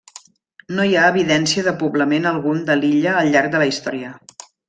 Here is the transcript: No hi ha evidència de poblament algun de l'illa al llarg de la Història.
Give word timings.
No 0.77 0.85
hi 0.91 0.95
ha 1.01 1.11
evidència 1.13 1.65
de 1.67 1.73
poblament 1.83 2.25
algun 2.31 2.65
de 2.71 2.79
l'illa 2.81 3.15
al 3.19 3.31
llarg 3.35 3.53
de 3.57 3.61
la 3.65 3.71
Història. 3.75 4.13